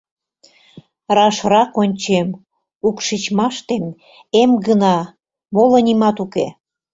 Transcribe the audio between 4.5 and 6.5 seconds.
гына, моло нимат уке.